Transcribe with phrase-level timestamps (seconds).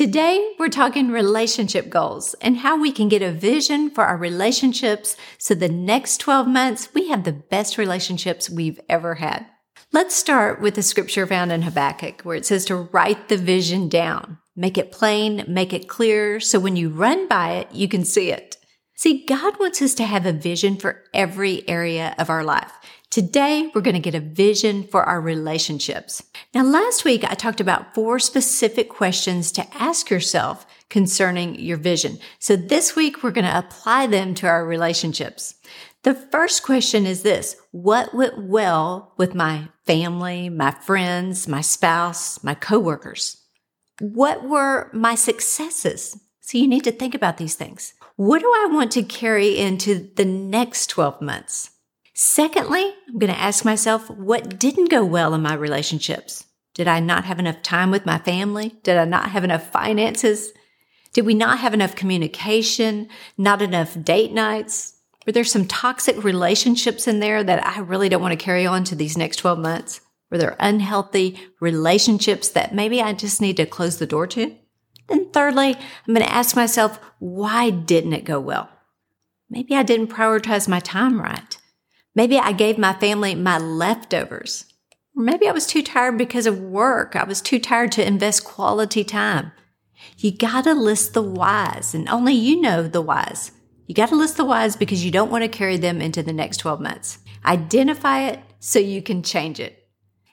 [0.00, 5.14] Today, we're talking relationship goals and how we can get a vision for our relationships
[5.36, 9.44] so the next 12 months we have the best relationships we've ever had.
[9.92, 13.90] Let's start with the scripture found in Habakkuk where it says to write the vision
[13.90, 18.06] down, make it plain, make it clear, so when you run by it, you can
[18.06, 18.56] see it.
[19.00, 22.70] See, God wants us to have a vision for every area of our life.
[23.08, 26.22] Today, we're going to get a vision for our relationships.
[26.54, 32.18] Now, last week, I talked about four specific questions to ask yourself concerning your vision.
[32.40, 35.54] So this week, we're going to apply them to our relationships.
[36.02, 37.56] The first question is this.
[37.70, 43.38] What went well with my family, my friends, my spouse, my coworkers?
[43.98, 46.20] What were my successes?
[46.42, 47.94] So you need to think about these things.
[48.20, 51.70] What do I want to carry into the next 12 months?
[52.12, 56.44] Secondly, I'm going to ask myself, what didn't go well in my relationships?
[56.74, 58.74] Did I not have enough time with my family?
[58.82, 60.52] Did I not have enough finances?
[61.14, 63.08] Did we not have enough communication?
[63.38, 64.96] Not enough date nights?
[65.24, 68.84] Were there some toxic relationships in there that I really don't want to carry on
[68.84, 70.02] to these next 12 months?
[70.30, 74.56] Were there unhealthy relationships that maybe I just need to close the door to?
[75.10, 78.70] Then thirdly, I'm going to ask myself, why didn't it go well?
[79.50, 81.58] Maybe I didn't prioritize my time right.
[82.14, 84.64] Maybe I gave my family my leftovers.
[85.16, 87.16] Or maybe I was too tired because of work.
[87.16, 89.52] I was too tired to invest quality time.
[90.16, 93.50] You gotta list the whys, and only you know the whys.
[93.86, 96.58] You gotta list the whys because you don't want to carry them into the next
[96.58, 97.18] 12 months.
[97.44, 99.79] Identify it so you can change it.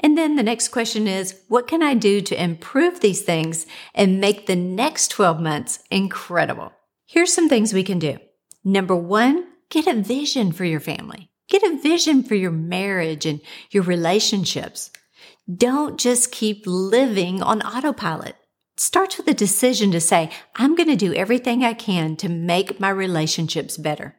[0.00, 4.20] And then the next question is, what can I do to improve these things and
[4.20, 6.72] make the next 12 months incredible?
[7.06, 8.16] Here's some things we can do.
[8.64, 11.30] Number one, get a vision for your family.
[11.48, 14.90] Get a vision for your marriage and your relationships.
[15.52, 18.36] Don't just keep living on autopilot.
[18.76, 22.80] Starts with a decision to say, I'm going to do everything I can to make
[22.80, 24.16] my relationships better.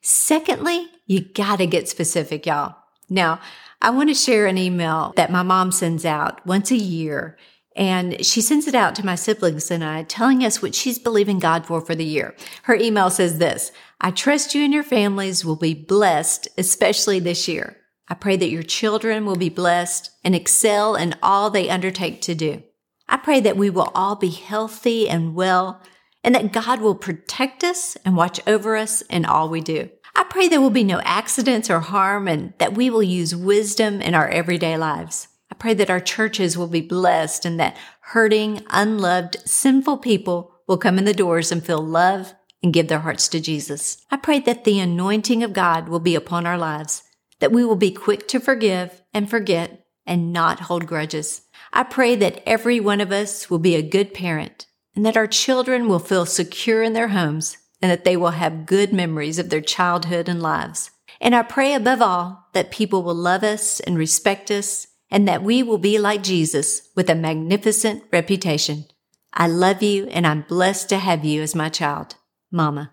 [0.00, 2.81] Secondly, you got to get specific, y'all.
[3.12, 3.40] Now,
[3.82, 7.36] I want to share an email that my mom sends out once a year
[7.76, 11.38] and she sends it out to my siblings and I telling us what she's believing
[11.38, 12.34] God for for the year.
[12.62, 17.48] Her email says this, I trust you and your families will be blessed, especially this
[17.48, 17.76] year.
[18.08, 22.34] I pray that your children will be blessed and excel in all they undertake to
[22.34, 22.62] do.
[23.08, 25.82] I pray that we will all be healthy and well
[26.24, 29.90] and that God will protect us and watch over us in all we do.
[30.14, 34.00] I pray there will be no accidents or harm and that we will use wisdom
[34.00, 35.28] in our everyday lives.
[35.50, 40.78] I pray that our churches will be blessed and that hurting, unloved, sinful people will
[40.78, 44.04] come in the doors and feel love and give their hearts to Jesus.
[44.10, 47.02] I pray that the anointing of God will be upon our lives,
[47.40, 51.42] that we will be quick to forgive and forget and not hold grudges.
[51.72, 55.26] I pray that every one of us will be a good parent and that our
[55.26, 59.50] children will feel secure in their homes and that they will have good memories of
[59.50, 60.92] their childhood and lives.
[61.20, 65.42] And I pray above all that people will love us and respect us and that
[65.42, 68.86] we will be like Jesus with a magnificent reputation.
[69.34, 72.14] I love you and I'm blessed to have you as my child,
[72.50, 72.92] Mama.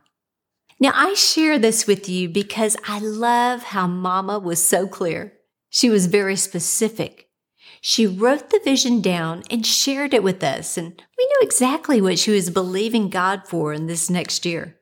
[0.79, 5.33] Now I share this with you because I love how Mama was so clear.
[5.69, 7.29] She was very specific.
[7.81, 12.19] She wrote the vision down and shared it with us, and we knew exactly what
[12.19, 14.78] she was believing God for in this next year.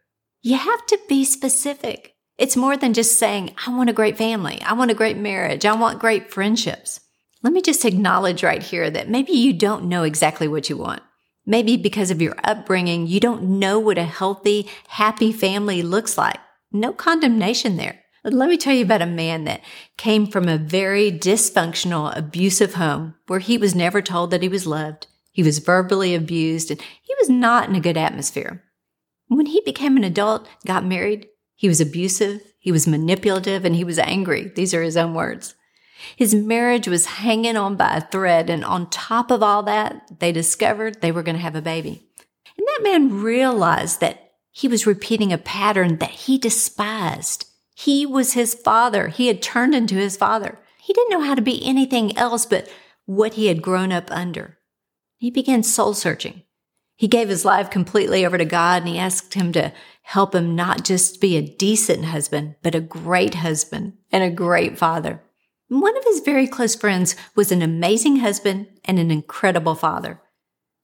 [0.48, 2.16] You have to be specific.
[2.38, 4.62] It's more than just saying, I want a great family.
[4.62, 5.66] I want a great marriage.
[5.66, 7.02] I want great friendships.
[7.44, 11.02] Let me just acknowledge right here that maybe you don't know exactly what you want.
[11.46, 16.40] Maybe because of your upbringing, you don't know what a healthy, happy family looks like.
[16.72, 18.00] No condemnation there.
[18.24, 19.60] Let me tell you about a man that
[19.98, 24.66] came from a very dysfunctional, abusive home where he was never told that he was
[24.66, 25.08] loved.
[25.34, 28.64] He was verbally abused and he was not in a good atmosphere.
[29.28, 33.84] When he became an adult, got married, he was abusive, he was manipulative, and he
[33.84, 34.52] was angry.
[34.56, 35.56] These are his own words.
[36.16, 40.32] His marriage was hanging on by a thread, and on top of all that, they
[40.32, 42.08] discovered they were going to have a baby.
[42.58, 47.46] And that man realized that he was repeating a pattern that he despised.
[47.76, 49.10] He was his father.
[49.10, 50.58] He had turned into his father.
[50.80, 52.68] He didn't know how to be anything else but
[53.06, 54.58] what he had grown up under.
[55.18, 56.44] He began soul searching.
[56.98, 59.72] He gave his life completely over to God and he asked him to
[60.02, 64.80] help him not just be a decent husband, but a great husband and a great
[64.80, 65.22] father.
[65.70, 70.20] One of his very close friends was an amazing husband and an incredible father.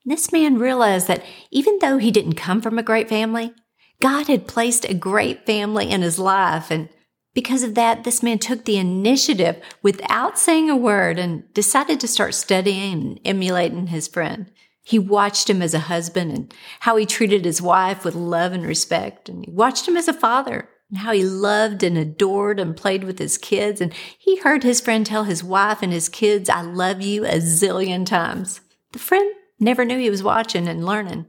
[0.06, 3.54] This man realized that even though he didn't come from a great family,
[4.00, 6.70] God had placed a great family in his life.
[6.70, 6.90] And
[7.34, 12.08] because of that, this man took the initiative without saying a word and decided to
[12.08, 14.52] start studying and emulating his friend.
[14.84, 18.66] He watched him as a husband and how he treated his wife with love and
[18.66, 19.30] respect.
[19.30, 23.06] And he watched him as a father and how he loved and adored and played
[23.06, 23.80] with his kids.
[23.80, 27.38] And he heard his friend tell his wife and his kids, I love you a
[27.38, 28.60] zillion times.
[28.92, 31.28] The friend never knew he was watching and learning.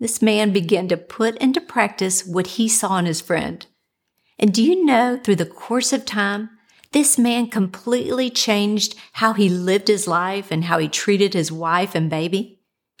[0.00, 3.64] This man began to put into practice what he saw in his friend.
[4.38, 6.50] And do you know, through the course of time,
[6.92, 11.94] this man completely changed how he lived his life and how he treated his wife
[11.94, 12.55] and baby.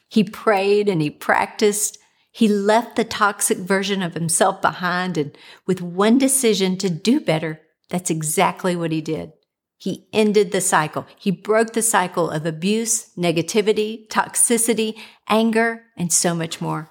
[0.08, 1.98] He prayed and he practiced.
[2.30, 5.36] He left the toxic version of himself behind and
[5.66, 9.32] with one decision to do better, that's exactly what he did.
[9.78, 11.06] He ended the cycle.
[11.18, 14.98] He broke the cycle of abuse, negativity, toxicity,
[15.28, 16.90] anger, and so much more.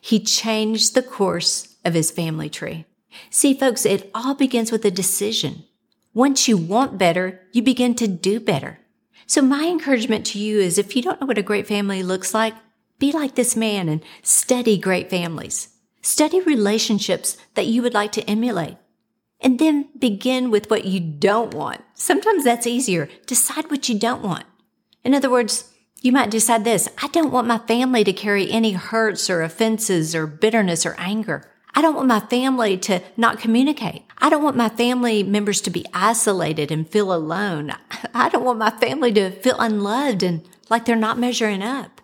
[0.00, 2.84] He changed the course of his family tree.
[3.30, 5.64] See, folks, it all begins with a decision.
[6.12, 8.78] Once you want better, you begin to do better.
[9.26, 12.32] So my encouragement to you is if you don't know what a great family looks
[12.32, 12.54] like,
[12.98, 15.68] be like this man and study great families.
[16.00, 18.76] Study relationships that you would like to emulate.
[19.40, 21.82] And then begin with what you don't want.
[21.94, 23.08] Sometimes that's easier.
[23.26, 24.44] Decide what you don't want.
[25.04, 26.88] In other words, you might decide this.
[27.02, 31.50] I don't want my family to carry any hurts or offenses or bitterness or anger.
[31.78, 34.04] I don't want my family to not communicate.
[34.16, 37.74] I don't want my family members to be isolated and feel alone.
[38.14, 42.00] I don't want my family to feel unloved and like they're not measuring up.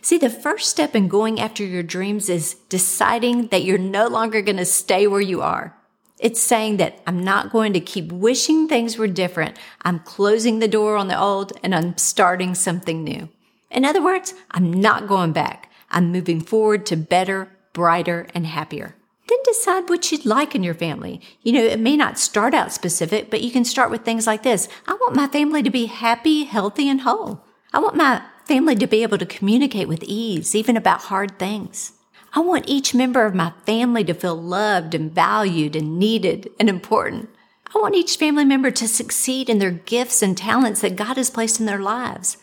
[0.00, 4.42] See, the first step in going after your dreams is deciding that you're no longer
[4.42, 5.76] going to stay where you are.
[6.20, 9.56] It's saying that I'm not going to keep wishing things were different.
[9.82, 13.28] I'm closing the door on the old and I'm starting something new.
[13.72, 15.68] In other words, I'm not going back.
[15.90, 18.94] I'm moving forward to better, brighter, and happier
[19.28, 21.20] then decide what you'd like in your family.
[21.42, 24.42] You know, it may not start out specific, but you can start with things like
[24.42, 24.68] this.
[24.86, 27.44] I want my family to be happy, healthy, and whole.
[27.72, 31.92] I want my family to be able to communicate with ease, even about hard things.
[32.32, 36.68] I want each member of my family to feel loved and valued and needed and
[36.68, 37.30] important.
[37.74, 41.30] I want each family member to succeed in their gifts and talents that God has
[41.30, 42.36] placed in their lives.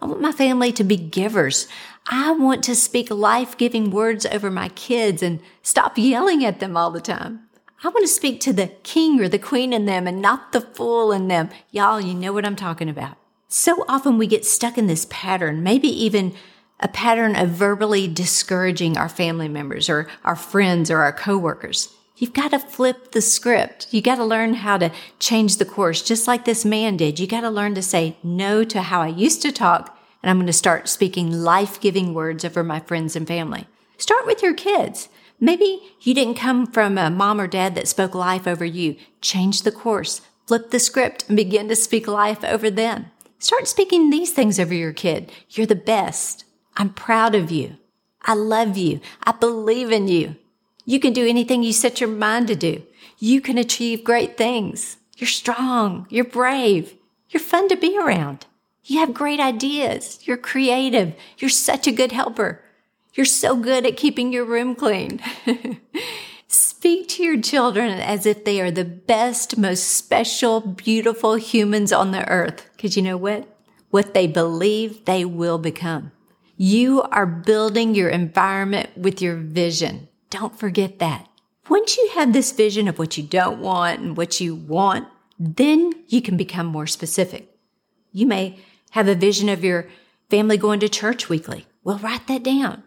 [0.00, 1.68] I want my family to be givers.
[2.06, 6.76] I want to speak life giving words over my kids and stop yelling at them
[6.76, 7.48] all the time.
[7.84, 10.60] I want to speak to the king or the queen in them and not the
[10.60, 11.50] fool in them.
[11.70, 13.16] Y'all, you know what I'm talking about.
[13.48, 16.34] So often we get stuck in this pattern, maybe even
[16.80, 21.94] a pattern of verbally discouraging our family members or our friends or our coworkers.
[22.16, 23.88] You've got to flip the script.
[23.90, 27.18] You got to learn how to change the course, just like this man did.
[27.18, 30.36] You got to learn to say no to how I used to talk, and I'm
[30.36, 33.66] going to start speaking life giving words over my friends and family.
[33.98, 35.08] Start with your kids.
[35.40, 38.96] Maybe you didn't come from a mom or dad that spoke life over you.
[39.20, 43.06] Change the course, flip the script, and begin to speak life over them.
[43.38, 45.32] Start speaking these things over your kid.
[45.50, 46.44] You're the best.
[46.76, 47.76] I'm proud of you.
[48.22, 49.00] I love you.
[49.24, 50.36] I believe in you.
[50.84, 52.82] You can do anything you set your mind to do.
[53.18, 54.96] You can achieve great things.
[55.16, 56.06] You're strong.
[56.08, 56.94] You're brave.
[57.30, 58.46] You're fun to be around.
[58.84, 60.18] You have great ideas.
[60.22, 61.14] You're creative.
[61.38, 62.62] You're such a good helper.
[63.14, 65.20] You're so good at keeping your room clean.
[66.48, 72.10] Speak to your children as if they are the best, most special, beautiful humans on
[72.10, 72.68] the earth.
[72.76, 73.48] Because you know what?
[73.90, 76.12] What they believe, they will become.
[76.56, 80.08] You are building your environment with your vision.
[80.30, 81.28] Don't forget that.
[81.68, 85.06] Once you have this vision of what you don't want and what you want,
[85.38, 87.56] then you can become more specific.
[88.12, 88.58] You may
[88.92, 89.88] have a vision of your
[90.30, 91.66] family going to church weekly.
[91.84, 92.82] Well, write that down.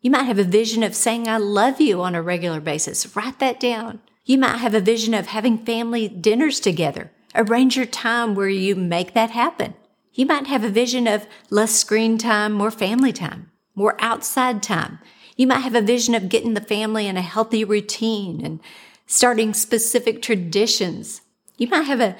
[0.00, 3.14] You might have a vision of saying, I love you on a regular basis.
[3.14, 4.00] Write that down.
[4.24, 7.10] You might have a vision of having family dinners together.
[7.34, 9.74] Arrange your time where you make that happen.
[10.14, 14.98] You might have a vision of less screen time, more family time, more outside time.
[15.36, 18.60] You might have a vision of getting the family in a healthy routine and
[19.06, 21.20] starting specific traditions.
[21.56, 22.16] You might have a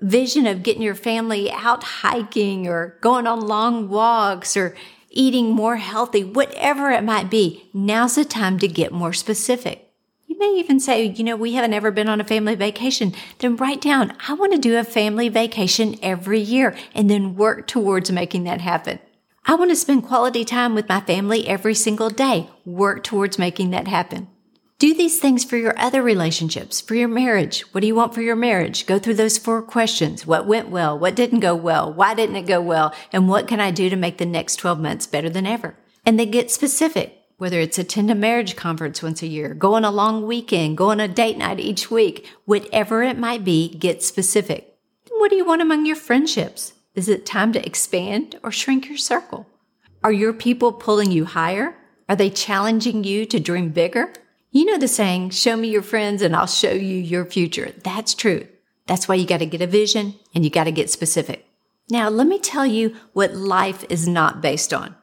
[0.00, 4.74] vision of getting your family out hiking or going on long walks or
[5.10, 7.68] eating more healthy, whatever it might be.
[7.74, 9.90] Now's the time to get more specific.
[10.26, 13.12] You may even say, you know, we haven't ever been on a family vacation.
[13.38, 17.66] Then write down, I want to do a family vacation every year and then work
[17.66, 19.00] towards making that happen.
[19.44, 22.48] I want to spend quality time with my family every single day.
[22.64, 24.28] Work towards making that happen.
[24.80, 27.60] Do these things for your other relationships, for your marriage.
[27.74, 28.86] What do you want for your marriage?
[28.86, 30.26] Go through those four questions.
[30.26, 30.98] What went well?
[30.98, 31.92] What didn't go well?
[31.92, 32.94] Why didn't it go well?
[33.12, 35.76] And what can I do to make the next 12 months better than ever?
[36.06, 39.84] And then get specific, whether it's attend a marriage conference once a year, go on
[39.84, 44.02] a long weekend, go on a date night each week, whatever it might be, get
[44.02, 44.78] specific.
[45.10, 46.72] What do you want among your friendships?
[46.94, 49.46] Is it time to expand or shrink your circle?
[50.02, 51.76] Are your people pulling you higher?
[52.08, 54.14] Are they challenging you to dream bigger?
[54.52, 57.72] You know the saying, show me your friends and I'll show you your future.
[57.84, 58.48] That's true.
[58.86, 61.46] That's why you got to get a vision and you got to get specific.
[61.88, 64.96] Now, let me tell you what life is not based on.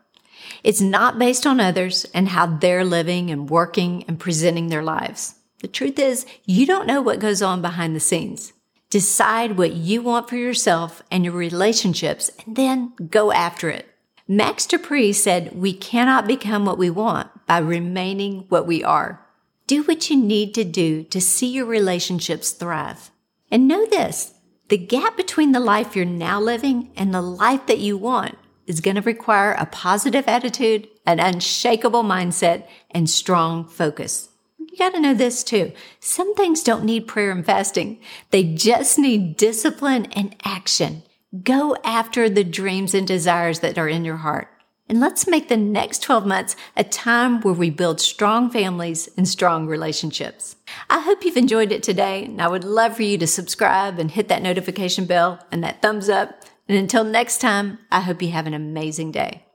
[0.65, 5.35] It's not based on others and how they're living and working and presenting their lives.
[5.61, 8.51] The truth is, you don't know what goes on behind the scenes.
[8.89, 13.87] Decide what you want for yourself and your relationships and then go after it.
[14.27, 19.23] Max De Pree said, we cannot become what we want by remaining what we are.
[19.67, 23.11] Do what you need to do to see your relationships thrive.
[23.51, 24.33] And know this,
[24.69, 28.79] the gap between the life you're now living and the life that you want is
[28.79, 34.29] going to require a positive attitude, an unshakable mindset, and strong focus.
[34.57, 35.73] You got to know this too.
[35.99, 37.99] Some things don't need prayer and fasting.
[38.31, 41.03] They just need discipline and action.
[41.43, 44.47] Go after the dreams and desires that are in your heart.
[44.89, 49.27] And let's make the next 12 months a time where we build strong families and
[49.27, 50.55] strong relationships.
[50.89, 54.09] I hope you've enjoyed it today, and I would love for you to subscribe and
[54.09, 56.43] hit that notification bell and that thumbs up.
[56.69, 59.46] And until next time, I hope you have an amazing day.